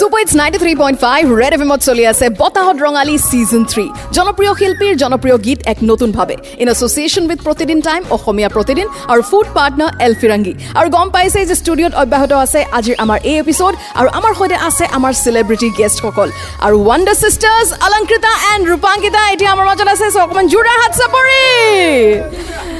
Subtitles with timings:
[0.00, 3.86] ছুপাইটছ ninety three point five red F এমত চলি আছে বতাহত ৰঙালী ছিজন থ্ৰী
[4.16, 9.46] জনপ্ৰিয় শিল্পীৰ জনপ্ৰিয় গীত এক নতুনভাৱে in association with Pratidin time Asomiya Pratidin আৰু ফুড
[9.56, 14.08] পাৰ্টনাৰ এল ফিৰাংগী আৰু গম পাইছে যে ষ্টুডিঅ'ত অব্যাহত আছে আজিৰ আমাৰ এই এপিছড আৰু
[14.18, 16.28] আমাৰ সৈতে আছে আমাৰ চেলিব্ৰিটি গেষ্টসকল
[16.66, 21.42] আৰু wonder sisters Alankrita and Rupankita এতিয়া আমাৰ মাজত আছে অকণমান জোৰা হাত চাপৰি।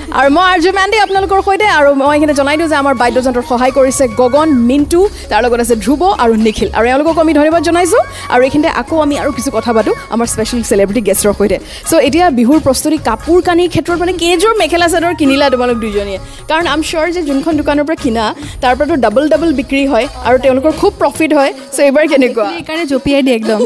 [0.09, 3.73] আৰু মই আৰ্জু মেণ্ডি আপোনালোকৰ সৈতে আৰু মই এইখিনি জনাই দিওঁ যে আমাৰ বাদ্যযন্ত্ৰত সহায়
[3.79, 5.01] কৰিছে গগন মিণ্টু
[5.31, 8.03] তাৰ লগত আছে ধ্ৰুৱ আৰু নিখিল। আৰু এওঁলোককো আমি ধন্যবাদ জনাইছোঁ।
[8.33, 11.57] আৰু এইখিনিতে আকৌ আমি আৰু কিছু কথা পাতোঁ আমাৰ স্পেচিয়েল চেলিব্ৰিটি গেষ্টৰ সৈতে।
[11.91, 16.19] চ' এতিয়া বিহুৰ প্ৰস্তুতি কাপোৰ কানিৰ ক্ষেত্ৰত মানে কেইযোৰ মেখেলা চাদৰ কিনিলা তোমালোক দুইজনীয়ে?
[16.51, 18.25] কাৰণ আম চিয়'ৰ যে যোনখন দোকানৰ পৰা কিনা
[18.63, 22.47] তাৰ পৰাতো ডাবল ডাবল বিক্ৰী হয় আৰু তেওঁলোকৰ খুব প্ৰফিট হয়। চ' এইবাৰ কেনেকুৱা?
[22.57, 23.61] সেইকাৰণে জঁপিয়াই দিয়ে একদম।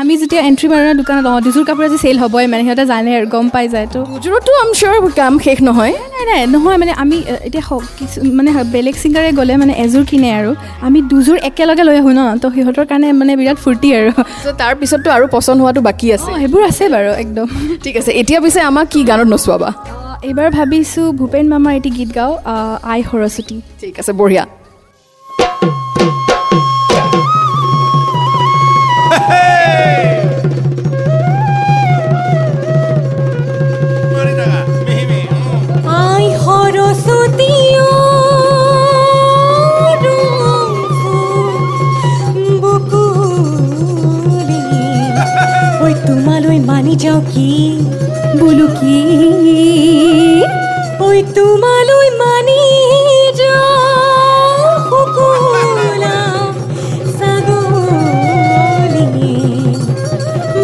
[0.00, 3.26] আমি যেতিয়া এণ্ট্ৰি মাৰোঁ দোকানত অঁ দুযোৰ কাপোৰ আজি চেল হ'বই মানে সিহঁতে জানে আৰু
[3.34, 7.16] গম পাই যায় তো। দুযোৰতো আম চিয়'ৰ কাম শেষ নহয়। নাই নাই নহয় মানে আমি
[7.48, 7.62] এতিয়া
[7.98, 10.50] কিছু মানে বেলেগ ছিংগাৰে গ'লে মানে এযোৰ কিনে আৰু।
[10.86, 14.10] আমি দুযোৰ একেলগে লৈ আহোঁ ন তো সিহঁতৰ কাৰণে মানে বিৰাট ফূৰ্তি আৰু।
[14.42, 17.46] চ' তাৰ পিছততো আৰু পচন্দ হোৱাটো বাকী আছে। সেইবোৰ আছে বাৰু একদম।
[17.84, 19.70] ঠিক আছে এতিয়া পিছে আমাক কি গানত নচুৱাবা?
[20.28, 22.32] এইবাৰ ভাবিছোঁ ভূপেন মামাৰ এটি গীত গাওঁ
[22.92, 24.44] আই সৰস্বতী। ঠিক আছে বঢ়িয়া।
[47.00, 47.50] যাওঁ কি?
[48.38, 48.96] বোলো কি?
[51.00, 52.62] ঐ তোমালৈ মানি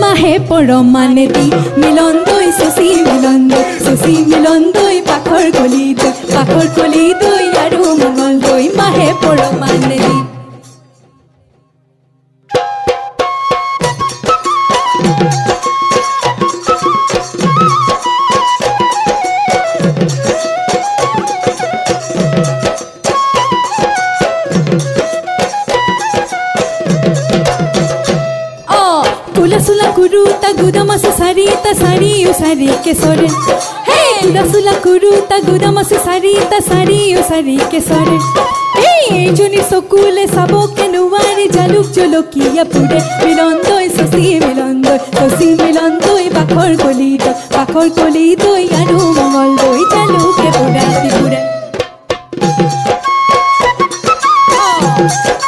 [0.03, 1.47] মাহে পৰমানে দি
[1.81, 7.34] মিলন দৈ চচি মিলন দৈ চচি মিলন দৈ পাখৰ কলি দৈ পাখৰ কলি দৈ
[29.95, 33.29] kuruta gudama su sarita sari usari que sore.
[33.87, 38.19] Hey tudasula kuruta gudama su sarita sari usari que sore.
[38.75, 47.31] Hey juni sokule saboke nuwari jaluk jolokiya pure milondo sosi milondo sosi milondo bakor kolito
[47.51, 50.85] bakor kolito yaru mongol doi jaluke pura
[51.19, 51.41] pura
[54.57, 55.44] Oh.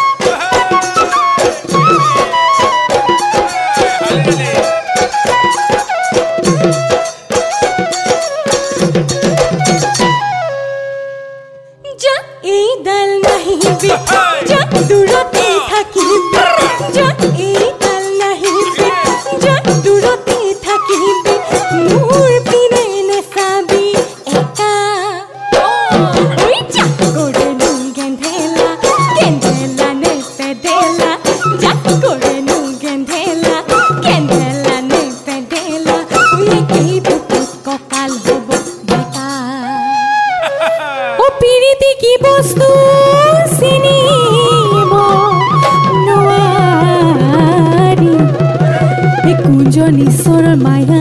[49.66, 51.00] এই কুঞ্জন ঈশ্বৰৰ মায়া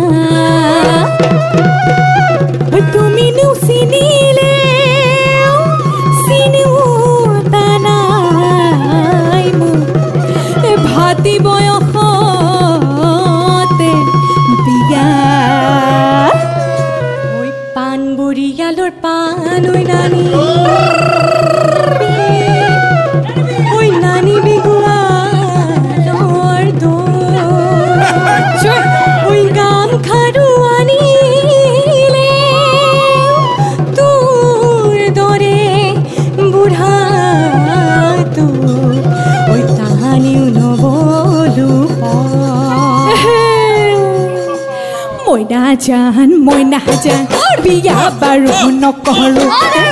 [45.55, 47.23] নাজান মই নাজান
[47.63, 48.51] বিয়া বাৰু
[48.83, 49.45] নকৰো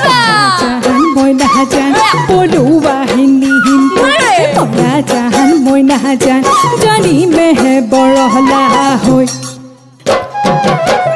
[0.06, 1.92] নাজান মই নাজান
[2.28, 4.04] পলুৱা হিন্দি হিন্দু
[4.56, 6.42] মই নাজান মই নাজান
[6.82, 8.62] জানিমেহে বৰহলা
[9.04, 9.26] হৈ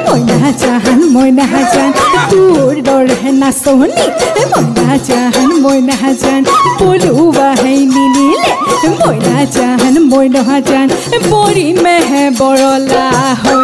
[0.05, 1.91] মই নাজান মই নাজান
[2.31, 4.05] তোৰ দৰে নাচনি
[4.51, 6.41] মই নাজান মই নাজান
[6.79, 8.53] পলুৱা হিন্দি নিলে
[8.99, 10.87] মই নাজান মই নাজান
[11.31, 13.07] পৰিমেহে বৰলা
[13.43, 13.63] হৈ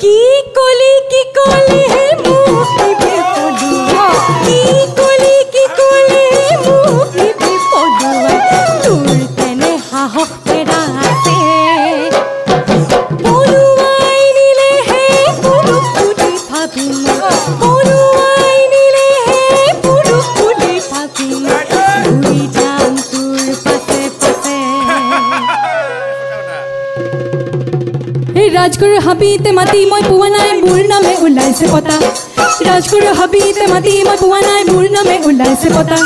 [0.00, 4.06] की कोली की कोली है मुँह की बेतुडिया
[4.44, 6.39] की कोली की कोली
[28.80, 31.96] ৰাজগুৰুৰ হাবিতে মাতি মই পোৱা নাই মোৰ নামে ওলাইছে পতা
[32.66, 35.98] ৰাজগুৰুৰ হাবিতে মাতি মই পোৱা নাই মোৰ নামে ওলাইছে পতা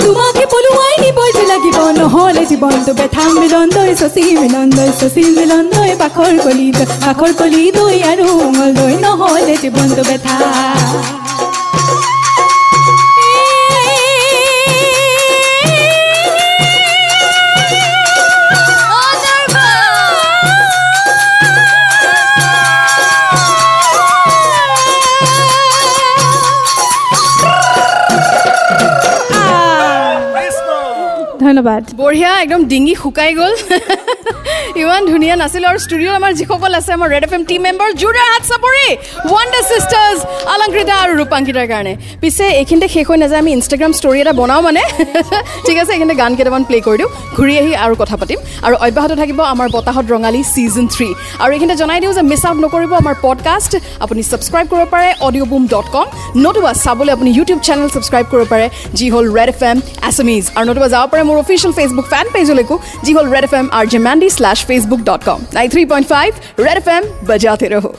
[0.00, 5.90] তোমাকে পলুৱাই নিবই লাগিব নহ'লে জীৱনটো বেঠাম মিলন দৈ শচী মিলন দৈ শচী মিলন দৈ
[6.02, 8.26] পাখৰ কলি পাখৰ কলি দৈ আৰু
[8.58, 10.36] মল দৈ নহ'লে জীৱনটো বেঠা
[31.50, 33.54] ধন্যবাদ বঢ়িয়া একদম ডিঙি শুকাই গ'ল।
[34.82, 38.22] ইমান ধুনীয়া নাছিলোঁ আৰু ষ্টুডিঅ'ত আমাৰ যিসকল আছে আমাৰ red F M team member জোৰে
[38.30, 38.86] হাত চাপৰি
[39.32, 40.18] ৱাণ্ডাৰ ছিষ্টাৰ্ছ
[40.52, 41.92] অলংকৃতা আৰু ৰূপাংকিতাৰ কাৰণে।
[42.22, 44.82] পিছে এইখিনিতে শেষ হৈ নাযায় আমি ইনষ্টাগ্ৰাম ষ্টৰি এটা বনাওঁ মানে।
[45.66, 49.12] ঠিক আছে এইখিনিতে গান কেইটামান প্লে' কৰি দিওঁ। ঘূৰি আহি আৰু কথা পাতিম। আৰু অব্যাহত
[49.20, 51.08] থাকিব আমাৰ বতাহত ৰঙালী ছিজন থ্ৰী
[51.42, 53.72] আৰু এইখিনিতে জনাই দিওঁ যে মিছ আউট নকৰিব আমাৰ পডকাষ্ট
[54.04, 56.06] আপুনি ছাবস্ক্ৰাইব কৰিব পাৰে অডিঅ' বুম ডট কম
[56.44, 58.66] নতুবা চাবলৈ আপুনি ইউটিউব চেনেল ছাবস্ক্ৰাইব কৰিব পাৰে
[58.98, 59.78] যি হ'ল ৰেড এফ এম
[60.10, 62.56] এছমিজ আৰু নতুবা যাব পাৰে মোৰ ಅಫಿಷಿಯಲ್ ಫೇಸ್ಬುಕ್ ಫ್ಯಾನ್ ಪೇಜು
[63.06, 66.06] जी whole Red F M R J Mandy slash Facebook dot com nine three point
[66.08, 67.92] five Red F M बजाते रहो।